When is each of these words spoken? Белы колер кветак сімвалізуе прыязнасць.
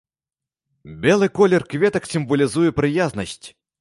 Белы 1.03 1.29
колер 1.39 1.65
кветак 1.73 2.09
сімвалізуе 2.15 2.73
прыязнасць. 2.79 3.45